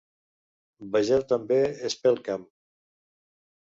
[0.95, 1.61] Vegeu també
[1.93, 2.53] Espelkamp.